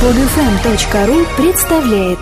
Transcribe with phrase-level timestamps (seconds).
[0.00, 2.20] Подфм.ру представляет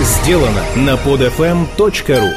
[0.00, 2.30] Сделано на podfm.ru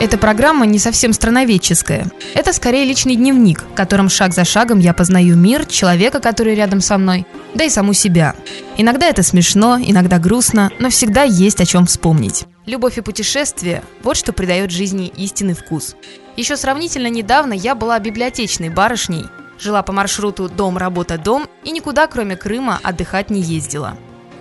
[0.00, 2.10] Эта программа не совсем страноведческая.
[2.34, 6.82] Это скорее личный дневник, в котором шаг за шагом я познаю мир, человека, который рядом
[6.82, 8.34] со мной, да и саму себя.
[8.76, 12.44] Иногда это смешно, иногда грустно, но всегда есть о чем вспомнить.
[12.66, 15.96] Любовь и путешествие– вот что придает жизни истинный вкус.
[16.40, 19.26] Еще сравнительно недавно я была библиотечной барышней,
[19.58, 23.98] жила по маршруту «дом-работа-дом» и никуда, кроме Крыма, отдыхать не ездила.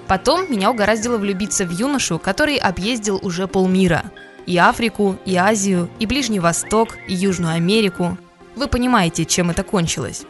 [0.07, 4.05] Потом меня угораздило влюбиться в юношу, который объездил уже полмира–
[4.45, 8.18] и Африку, и Азию, и Ближний Восток, и Южную Америку.
[8.55, 10.23] Вы понимаете, чем это кончилось.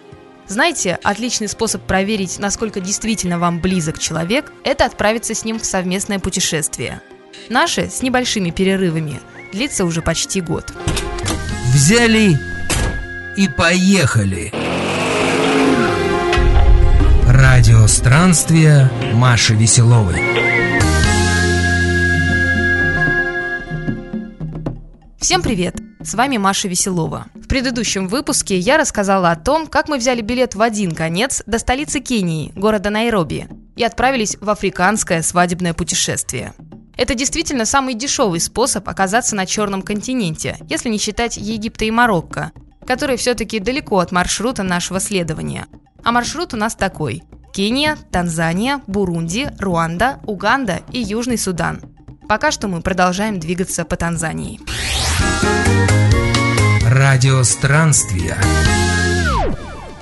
[0.47, 6.17] Знаете, отличный способ проверить, насколько действительно вам близок человек, это отправиться с ним в совместное
[6.17, 6.99] путешествие.
[7.47, 9.21] Наше, с небольшими перерывами,
[9.53, 10.73] длится уже почти год.
[11.71, 12.35] Взяли
[13.37, 14.51] и поехали.
[17.27, 20.19] Радио странствия Маши Веселовой.
[25.19, 25.75] Всем привет!
[26.01, 27.27] С вами Маша Веселова.
[27.35, 31.59] В предыдущем выпуске я рассказала о том, как мы взяли билет в один конец до
[31.59, 36.53] столицы Кении, города Найроби, и отправились в африканское свадебное путешествие.
[36.99, 42.51] Это действительно самый дешевый способ оказаться на Черном континенте, если не считать Египта и Марокко,
[42.85, 45.67] которые все-таки далеко от маршрута нашего следования.
[46.03, 47.23] А маршрут у нас такой.
[47.53, 51.79] Кения, Танзания, Бурунди, Руанда, Уганда и Южный Судан.
[52.27, 54.59] Пока что мы продолжаем двигаться по Танзании.
[56.85, 58.37] Радиостранствия.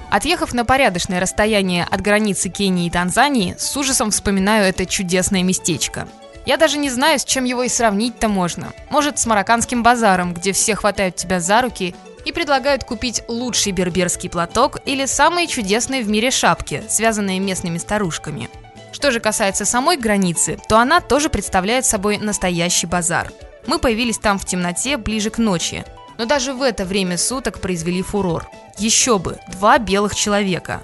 [0.09, 6.08] Отъехав на порядочное расстояние от границы Кении и Танзании, с ужасом вспоминаю это чудесное местечко.
[6.48, 8.73] Я даже не знаю, с чем его и сравнить-то можно.
[8.90, 11.94] Может, с марокканским базаром, где все хватают тебя за руки
[12.26, 18.50] и предлагают купить лучший берберский платок или самые чудесные в мире шапки, связанные местными старушками.
[18.92, 23.31] Что же касается самой границы, то она тоже представляет собой настоящий базар–
[23.68, 25.86] мы появились там в темноте ближе к ночи.
[26.18, 28.50] Но даже в это время суток произвели фурор.
[28.80, 30.81] Еще бы, два белых человека.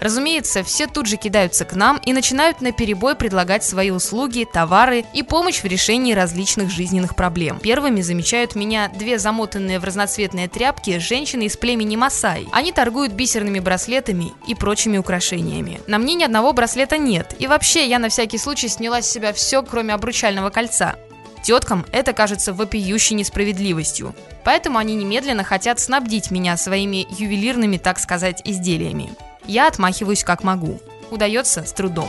[0.00, 5.04] Разумеется, все тут же кидаются к нам и начинают на перебой предлагать свои услуги, товары
[5.12, 7.58] и помощь в решении различных жизненных проблем.
[7.58, 12.46] Первыми замечают меня две замотанные в разноцветные тряпки женщины из племени Масай.
[12.52, 15.80] Они торгуют бисерными браслетами и прочими украшениями.
[15.86, 19.32] На мне ни одного браслета нет, и вообще я на всякий случай сняла с себя
[19.32, 20.96] все, кроме обручального кольца.
[21.42, 28.42] Теткам это кажется вопиющей несправедливостью, поэтому они немедленно хотят снабдить меня своими ювелирными, так сказать,
[28.44, 29.10] изделиями.
[29.46, 30.80] Я отмахиваюсь как могу.
[31.10, 32.08] Удается с трудом.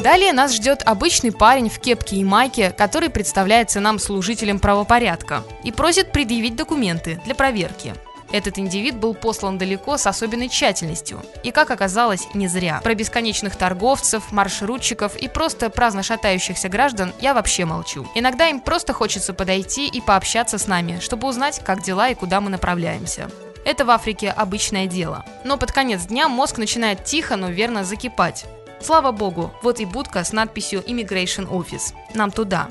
[0.00, 5.70] Далее нас ждет обычный парень в кепке и майке, который представляется нам служителем правопорядка и
[5.70, 7.94] просит предъявить документы для проверки–
[8.32, 11.22] этот индивид был послан далеко с особенной тщательностью.
[11.42, 12.80] И, как оказалось, не зря.
[12.82, 18.06] Про бесконечных торговцев, маршрутчиков и просто праздно шатающихся граждан я вообще молчу.
[18.14, 22.40] Иногда им просто хочется подойти и пообщаться с нами, чтобы узнать, как дела и куда
[22.40, 23.30] мы направляемся.
[23.64, 25.24] Это в Африке обычное дело.
[25.44, 28.46] Но под конец дня мозг начинает тихо, но верно закипать.
[28.80, 31.92] Слава богу, вот и будка с надписью Immigration Office.
[32.14, 32.68] Нам туда.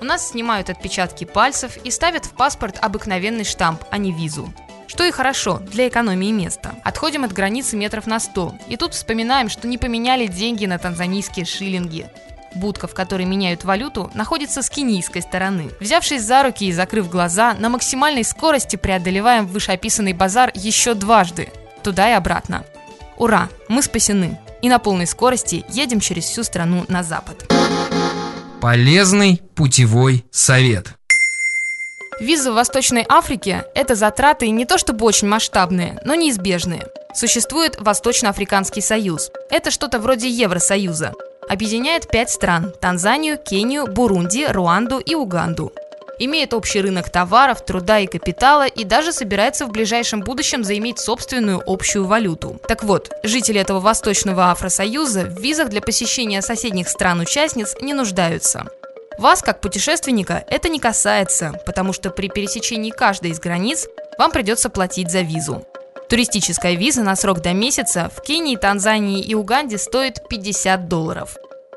[0.00, 4.52] У нас снимают отпечатки пальцев и ставят в паспорт обыкновенный штамп, а не визу.
[4.86, 6.74] Что и хорошо, для экономии места.
[6.84, 8.54] Отходим от границы метров на 100.
[8.68, 12.06] И тут вспоминаем, что не поменяли деньги на танзанийские шиллинги.
[12.54, 15.70] Будка, в которой меняют валюту, находится с кенийской стороны.
[15.80, 21.50] Взявшись за руки и закрыв глаза, на максимальной скорости преодолеваем вышеописанный базар еще дважды.
[21.82, 22.64] Туда и обратно.
[23.18, 24.38] Ура, мы спасены.
[24.62, 27.50] И на полной скорости едем через всю страну на запад.
[28.60, 30.95] Полезный путевой совет.
[32.18, 36.86] Визы в Восточной Африке– это затраты не то чтобы очень масштабные, но неизбежные.
[37.14, 39.30] Существует Восточноафриканский союз.
[39.50, 41.12] Это что-то вроде Евросоюза.
[41.46, 45.72] Объединяет пять стран– Танзанию, Кению, Бурунди, Руанду и Уганду.
[46.18, 51.62] Имеет общий рынок товаров, труда и капитала и даже собирается в ближайшем будущем заиметь собственную
[51.66, 52.58] общую валюту.
[52.66, 58.64] Так вот, жители этого Восточного Афросоюза в визах для посещения соседних стран-участниц не нуждаются.
[59.18, 63.86] Вас, как путешественника, это не касается, потому что при пересечении каждой из границ
[64.18, 65.66] вам придется платить за визу.
[66.08, 71.36] Туристическая виза на срок до месяца в Кении, Танзании и Уганде стоит 50 долларов.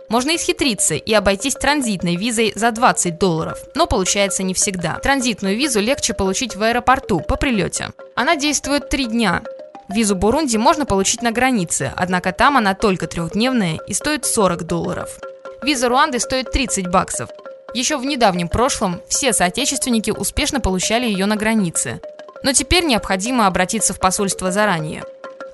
[0.09, 4.95] Можно исхитриться и обойтись транзитной визой за 20 долларов, но получается не всегда.
[4.95, 7.89] Транзитную визу легче получить в аэропорту по прилете.
[8.15, 9.43] Она действует 3 дня.
[9.87, 15.19] Визу Бурунди можно получить на границе, однако там она только трехдневная и стоит 40 долларов.
[15.61, 17.29] Виза Руанды стоит 30 баксов.
[17.73, 22.01] Еще в недавнем прошлом все соотечественники успешно получали ее на границе.
[22.43, 25.03] Но теперь необходимо обратиться в посольство заранее.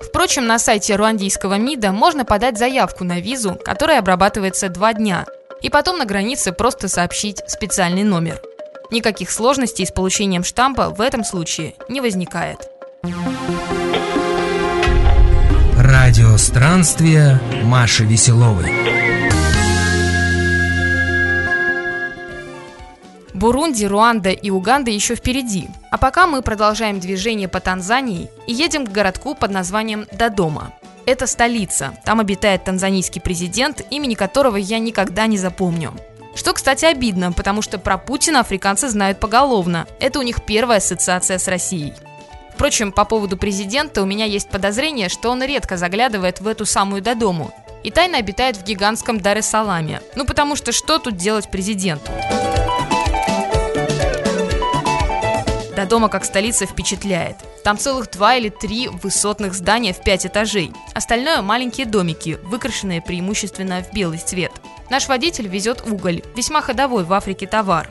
[0.00, 5.26] Впрочем, на сайте руандийского МИДа можно подать заявку на визу, которая обрабатывается два дня,
[5.60, 8.40] и потом на границе просто сообщить специальный номер.
[8.90, 12.70] Никаких сложностей с получением штампа в этом случае не возникает.
[15.76, 19.05] Радио странствия Маши Веселовой.
[23.36, 25.68] Бурунди, Руанда и Уганда еще впереди.
[25.90, 30.72] А пока мы продолжаем движение по Танзании и едем к городку под названием Додома.
[31.04, 31.92] Это столица.
[32.06, 35.92] Там обитает танзанийский президент, имени которого я никогда не запомню.
[36.34, 39.86] Что, кстати, обидно, потому что про Путина африканцы знают поголовно.
[40.00, 41.92] Это у них первая ассоциация с Россией.
[42.54, 47.02] Впрочем, по поводу президента у меня есть подозрение, что он редко заглядывает в эту самую
[47.02, 47.52] Додому
[47.84, 50.00] и тайно обитает в гигантском Дар-эс-Саламе.
[50.16, 52.10] Ну потому что что тут делать президенту?
[55.76, 57.36] Додома как столица впечатляет.
[57.62, 60.72] Там целых два или три высотных здания в пять этажей.
[60.94, 64.52] Остальное маленькие домики, выкрашенные преимущественно в белый цвет.
[64.88, 67.90] Наш водитель везет уголь, весьма ходовой в Африке товар.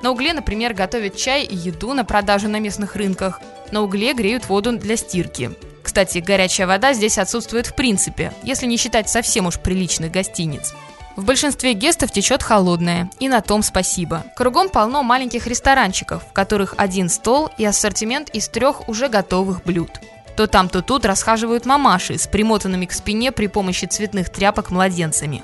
[0.00, 3.42] На угле, например, готовят чай и еду на продажу на местных рынках.
[3.70, 5.50] На угле греют воду для стирки.
[5.82, 10.74] Кстати, горячая вода здесь отсутствует в принципе, если не считать совсем уж приличных гостиниц.
[11.16, 14.24] В большинстве гестов течет холодное, и на том спасибо.
[14.36, 19.90] Кругом полно маленьких ресторанчиков, в которых один стол и ассортимент из трех уже готовых блюд.
[20.36, 25.42] То там, то тут расхаживают мамаши с примотанными к спине при помощи цветных тряпок младенцами.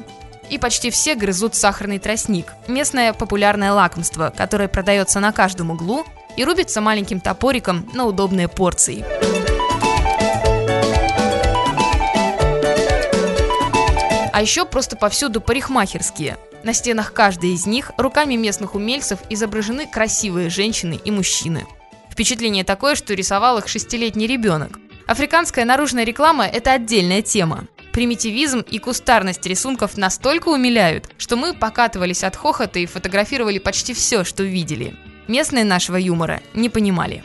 [0.50, 6.04] И почти все грызут сахарный тростник– местное популярное лакомство, которое продается на каждом углу
[6.36, 9.31] и рубится маленьким топориком на удобные порции.
[14.32, 16.38] А еще просто повсюду парикмахерские.
[16.64, 21.66] На стенах каждой из них руками местных умельцев изображены красивые женщины и мужчины.
[22.10, 24.78] Впечатление такое, что рисовал их шестилетний ребенок.
[25.06, 27.66] Африканская наружная реклама– это отдельная тема.
[27.92, 34.24] Примитивизм и кустарность рисунков настолько умиляют, что мы покатывались от хохота и фотографировали почти все,
[34.24, 34.94] что видели.
[35.28, 37.22] Местные нашего юмора не понимали.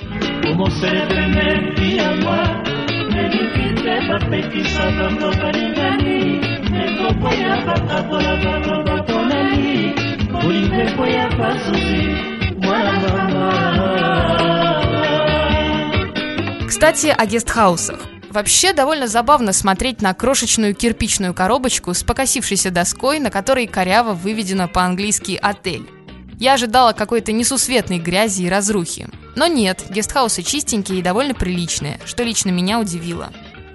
[16.68, 18.00] Кстати, о гестхаусах.
[18.30, 24.68] Вообще довольно забавно смотреть на крошечную кирпичную коробочку с покосившейся доской, на которой коряво выведено
[24.68, 25.90] по-английски «отель».
[26.40, 29.08] Я ожидала какой-то несусветной грязи и разрухи.
[29.36, 33.32] Но нет, гестхаусы чистенькие и довольно приличные, что лично меня удивило.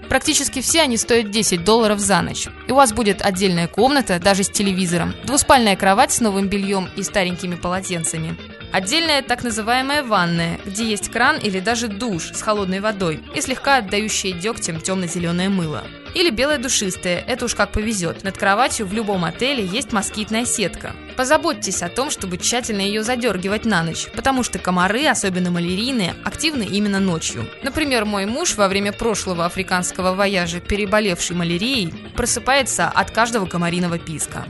[0.08, 2.48] Практически все они стоят 10 долларов за ночь.
[2.68, 7.02] И у вас будет отдельная комната, даже с телевизором, двуспальная кровать с новым бельем и
[7.02, 8.36] старенькими полотенцами.
[8.72, 13.78] Отдельная так называемая ванная, где есть кран или даже душ с холодной водой и слегка
[13.78, 15.84] отдающее дегтем темно-зеленое мыло.
[16.14, 18.22] Или белое душистое, это уж как повезет.
[18.22, 20.94] Над кроватью в любом отеле есть москитная сетка.
[21.16, 26.64] Позаботьтесь о том, чтобы тщательно ее задергивать на ночь, потому что комары, особенно малярийные, активны
[26.64, 27.46] именно ночью.
[27.62, 34.46] Например, мой муж во время прошлого африканского вояжа, переболевший малярией, просыпается от каждого комариного писка.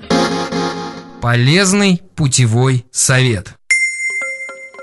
[1.20, 3.55] Полезный путевой совет.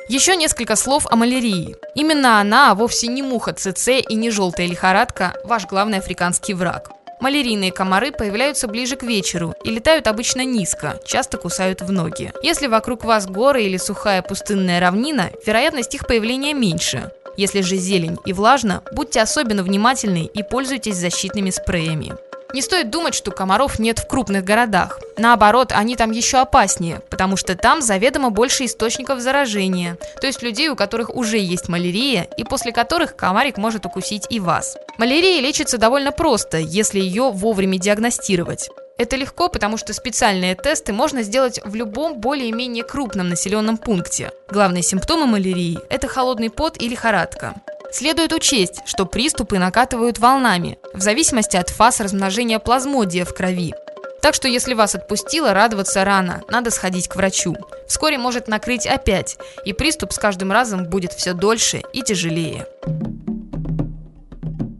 [0.09, 1.75] Еще несколько слов о малярии.
[1.94, 6.89] Именно она, а вовсе не муха ЦЦ и не желтая лихорадка, ваш главный африканский враг.
[7.19, 12.33] Малярийные комары появляются ближе к вечеру и летают обычно низко, часто кусают в ноги.
[12.42, 17.11] Если вокруг вас горы или сухая пустынная равнина, вероятность их появления меньше.
[17.37, 22.16] Если же зелень и влажно, будьте особенно внимательны и пользуйтесь защитными спреями.
[22.51, 24.99] Не стоит думать, что комаров нет в крупных городах.
[25.18, 30.69] Наоборот, они там еще опаснее, потому что там заведомо больше источников заражения, то есть людей,
[30.69, 34.77] у которых уже есть малярия, и после которых комарик может укусить и вас.
[34.97, 38.69] Малярия лечится довольно просто, если ее вовремя диагностировать.
[38.97, 44.31] Это легко, потому что специальные тесты можно сделать в любом более-менее крупном населенном пункте.
[44.49, 47.53] Главные симптомы малярии– это холодный пот и лихорадка.
[47.92, 53.74] Следует учесть, что приступы накатывают волнами, в зависимости от фаз размножения плазмодия в крови.
[54.22, 57.56] Так что если вас отпустило, радоваться рано, надо сходить к врачу.
[57.88, 62.68] Вскоре может накрыть опять, и приступ с каждым разом будет все дольше и тяжелее.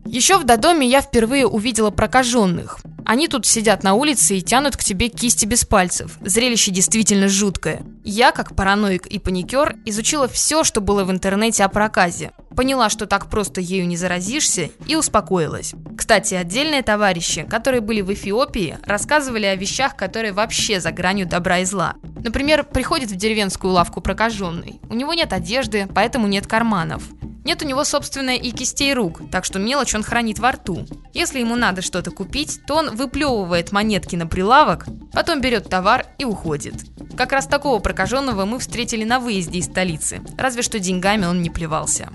[0.06, 2.80] Еще в Додоме я впервые увидела прокаженных.
[3.06, 6.18] Они тут сидят на улице и тянут к тебе кисти без пальцев.
[6.22, 7.82] Зрелище действительно жуткое.
[8.03, 12.32] Я, как параноик и паникер, изучила все, что было в интернете о проказе.
[12.56, 15.74] поняла, что так просто ею не заразишься, и успокоилась.
[15.98, 21.60] Кстати, отдельные товарищи, которые были в Эфиопии, рассказывали о вещах, которые вообще за гранью добра
[21.60, 21.96] и зла.
[22.22, 24.82] Например, приходит в деревенскую лавку прокаженный.
[24.89, 27.03] У него нет одежды, поэтому нет карманов.
[27.50, 30.86] Нет у него, собственно, и кистей рук, так что мелочь он хранит во рту.
[31.15, 36.25] Если ему надо что-то купить, то он выплевывает монетки на прилавок, потом берет товар и
[36.25, 36.75] уходит.
[37.18, 41.50] Как раз такого прокаженного мы встретили на выезде из столицы, разве что деньгами он не
[41.50, 42.12] плевался.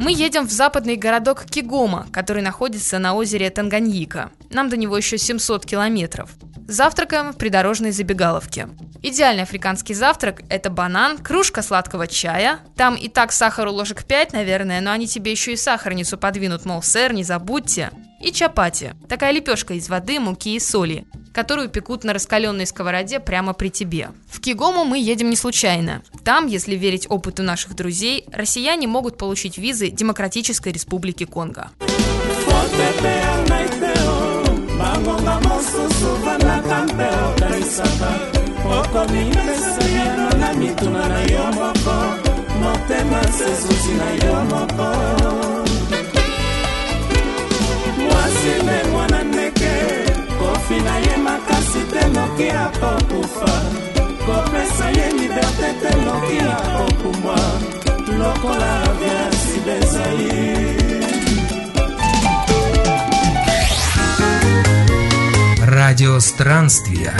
[0.00, 4.32] Мы едем в западный городок Кигома, который находится на озере Танганьика.
[4.50, 6.30] Нам до него еще 700 километров.
[6.68, 8.68] Завтракаем в придорожной забегаловке.
[9.02, 12.58] Идеальный африканский завтрак– это банан, кружка сладкого чая.
[12.76, 16.82] Там и так сахару ложек 5, наверное, но они тебе еще и сахарницу подвинут, мол,
[16.82, 17.90] сэр, не забудьте.
[18.20, 23.54] И чапати– такая лепешка из воды, муки и соли, которую пекут на раскаленной сковороде прямо
[23.54, 24.10] при тебе.
[24.28, 26.02] В Кигому мы едем не случайно.
[26.22, 31.70] Там, если верить опыту наших друзей, россияне могут получить визы Демократической Республики Конго.
[31.80, 31.97] bangonga
[38.97, 41.95] okomi pesamiano na mituna na yo moko
[42.61, 44.87] motema sezuzi na yo moko
[48.03, 49.73] mwasi nde mwana ndeke
[50.39, 53.53] kofi na ye makasi te noki akokufa
[54.25, 57.37] kopesa ye liberte te noki akokumbwa
[58.19, 60.73] lokola aviasi bezai
[65.65, 67.13] Радио странствия.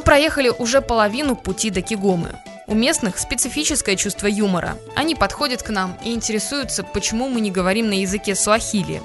[0.00, 2.30] Мы проехали уже половину пути до Кигомы.
[2.66, 4.78] У местных специфическое чувство юмора.
[4.96, 9.02] Они подходят к нам и интересуются, почему мы не говорим на языке суахили.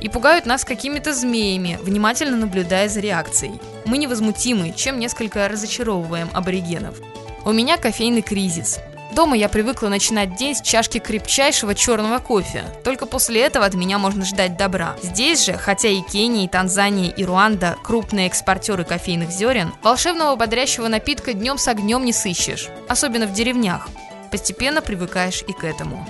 [0.00, 3.60] И пугают нас какими-то змеями, внимательно наблюдая за реакцией.
[3.84, 6.96] Мы невозмутимы, чем несколько разочаровываем аборигенов.
[7.44, 8.80] У меня кофейный кризис.
[9.14, 12.64] Дома я привыкла начинать день с чашки крепчайшего черного кофе.
[12.82, 14.96] Только после этого от меня можно ждать добра.
[15.02, 20.88] Здесь же, хотя и Кения, и Танзания, и Руанда– крупные экспортеры кофейных зерен, волшебного бодрящего
[20.88, 22.68] напитка днем с огнем не сыщешь.
[22.88, 23.90] Особенно в деревнях.
[24.30, 26.08] Постепенно привыкаешь и к этому.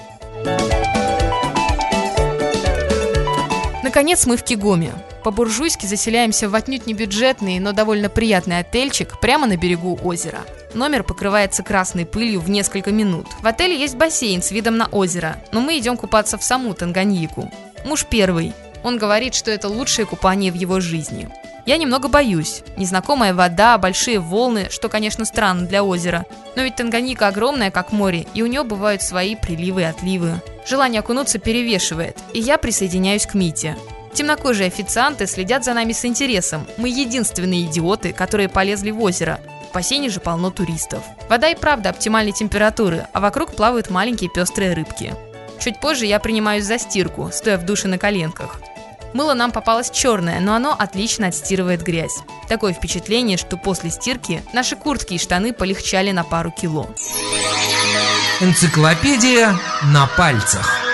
[3.82, 4.92] Наконец мы в Кигоме.
[5.24, 10.42] По-буржуйски заселяемся в отнюдь не бюджетный, но довольно приятный отельчик прямо на берегу озера.
[10.74, 13.26] Номер покрывается красной пылью в несколько минут.
[13.40, 17.50] В отеле есть бассейн с видом на озеро, но мы идем купаться в саму Танганьику.
[17.84, 18.52] Муж первый.
[18.82, 21.28] Он говорит, что это лучшее купание в его жизни.
[21.64, 22.62] Я немного боюсь.
[22.76, 26.26] Незнакомая вода, большие волны, что, конечно, странно для озера.
[26.56, 30.40] Но ведь Танганьика огромная, как море, и у нее бывают свои приливы и отливы.
[30.66, 33.76] Желание окунуться перевешивает, и я присоединяюсь к Мите.
[34.12, 36.66] Темнокожие официанты следят за нами с интересом.
[36.76, 39.40] Мы единственные идиоты, которые полезли в озеро.
[39.72, 41.02] В бассейне же полно туристов.
[41.30, 45.14] Вода и правда оптимальной температуры, а вокруг плавают маленькие пестрые рыбки.
[45.58, 48.60] Чуть позже я принимаюсь за стирку, стоя в душе на коленках.
[49.14, 52.18] Мыло нам попалось черное, но оно отлично отстирывает грязь.
[52.50, 56.90] Такое впечатление, что после стирки наши куртки и штаны полегчали на пару кило.
[58.42, 60.91] Энциклопедия на пальцах.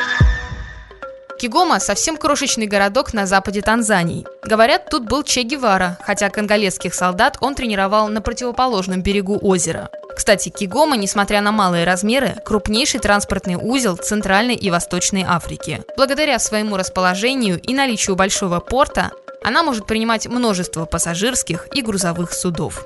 [1.39, 4.27] Кигома– совсем крошечный городок на западе Танзании.
[4.43, 9.89] Говорят, тут был Че Гевара, хотя конголезских солдат он тренировал на противоположном берегу озера.
[10.17, 15.85] Кстати, Кигома, несмотря на малые размеры, крупнейший транспортный узел Центральной и Восточной Африки.
[15.97, 22.85] Благодаря своему расположению и наличию большого порта, она может принимать множество пассажирских и грузовых судов.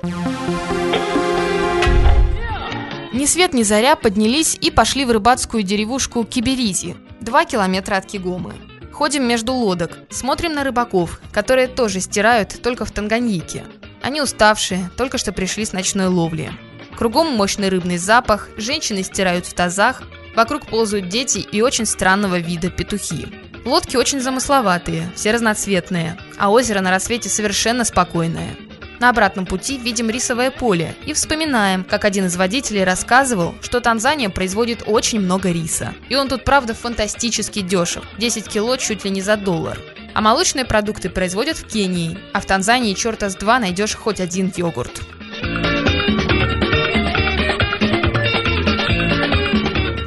[3.13, 8.53] Ни свет ни заря поднялись и пошли в рыбацкую деревушку Киберизи, 2 километра от Кигомы.
[8.91, 13.63] Ходим между лодок, смотрим на рыбаков, которые тоже стирают только в Танганьике.
[14.01, 16.51] Они уставшие, только что пришли с ночной ловли.
[16.97, 20.03] Кругом мощный рыбный запах, женщины стирают в тазах,
[20.35, 23.27] вокруг ползают дети и очень странного вида петухи.
[23.63, 28.57] Лодки очень замысловатые, все разноцветные, а озеро на рассвете совершенно спокойное.
[29.03, 34.29] На обратном пути видим рисовое поле и вспоминаем, как один из водителей рассказывал, что Танзания
[34.29, 35.93] производит очень много риса.
[36.07, 38.05] И он тут, правда, фантастически дешев.
[38.17, 39.77] 10 кило чуть ли не за доллар.
[40.13, 44.53] А молочные продукты производят в Кении, а в Танзании черта с два найдешь хоть один
[44.55, 45.01] йогурт.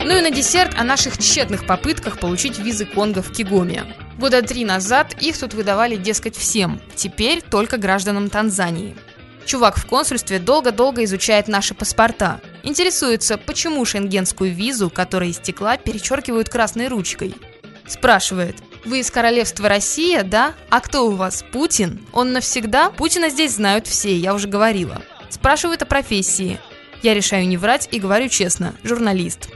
[0.06, 3.84] Ну и на десерт о наших тщетных попытках получить визы Конго в Кигоме.
[4.18, 6.80] Года три назад их тут выдавали, дескать, всем.
[6.94, 8.96] Теперь только гражданам Танзании.
[9.44, 12.40] Чувак в консульстве долго-долго изучает наши паспорта.
[12.62, 17.34] Интересуется, почему шенгенскую визу, которая истекла, перечеркивают красной ручкой.
[17.86, 20.54] Спрашивает, Вы из королевства Россия, да?
[20.70, 21.44] А кто у вас?
[21.52, 22.04] Путин?
[22.12, 22.90] Он навсегда?
[22.90, 25.02] Путина здесь знают все, я уже говорила.
[25.28, 26.58] Спрашивают о профессии.
[27.02, 29.48] Я решаю не врать и говорю честно, журналист.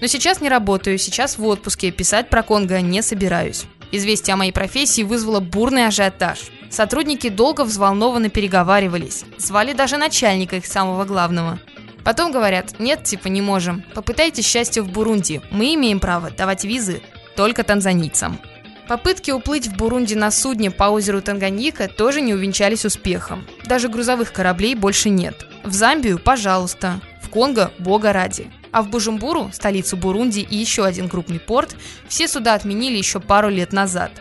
[0.00, 3.64] Но сейчас не работаю, сейчас в отпуске, писать про Конго не собираюсь.
[3.96, 6.50] Известие о моей профессии вызвало бурный ажиотаж.
[6.68, 9.24] Сотрудники долго взволнованно переговаривались.
[9.38, 11.60] Звали даже начальника их самого главного.
[12.02, 13.84] Потом говорят, нет, типа не можем.
[13.94, 15.40] Попытайтесь счастье в Бурунди.
[15.52, 17.02] Мы имеем право давать визы
[17.36, 18.40] только танзанийцам.
[18.88, 23.46] Попытки уплыть в Бурунди на судне по озеру Танганьика тоже не увенчались успехом.
[23.64, 25.46] Даже грузовых кораблей больше нет.
[25.62, 27.00] В Замбию– пожалуйста.
[27.34, 28.52] Конго– бога ради.
[28.70, 31.74] А в Бужумбуру, столицу Бурунди и еще один крупный порт,
[32.06, 34.12] все суда отменили еще пару лет назад.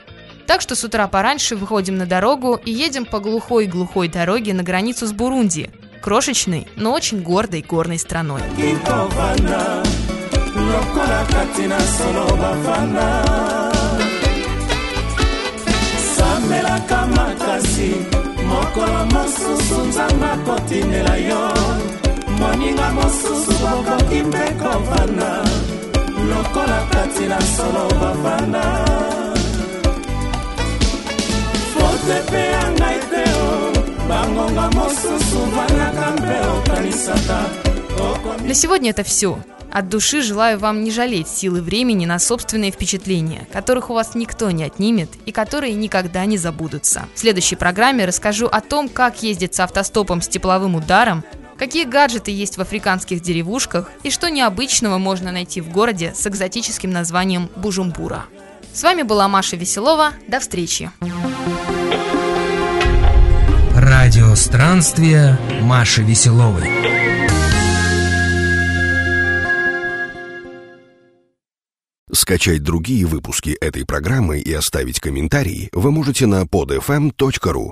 [0.47, 5.05] Так что с утра пораньше выходим на дорогу и едем по глухой-глухой дороге на границу
[5.05, 5.69] с Бурунди,
[6.01, 8.41] крошечной, но очень гордой горной страной.
[18.53, 21.52] mokolo mosusu nzambe akotindela yo
[22.53, 25.43] moninga mosusu bokoki mpe kovanda
[26.29, 28.63] lokola kati na solo bavanda
[31.73, 33.23] fote mpe ya ngai te
[34.09, 37.39] bangonga mosusu vanaka mpe okanisaka
[38.47, 39.37] На сегодня это все.
[39.71, 44.51] От души желаю вам не жалеть силы времени на собственные впечатления, которых у вас никто
[44.51, 47.07] не отнимет и которые никогда не забудутся.
[47.15, 51.23] В следующей программе расскажу о том, как ездить с автостопом с тепловым ударом,
[51.63, 56.91] какие гаджеты есть в африканских деревушках и что необычного можно найти в городе с экзотическим
[56.91, 58.25] названием Бужумбура.
[58.73, 60.11] С вами была Маша Веселова.
[60.27, 60.91] До встречи.
[63.73, 66.69] Радио странствия Маши Веселовой.
[72.11, 77.71] Скачать другие выпуски этой программы и оставить комментарии вы можете на podfm.ru.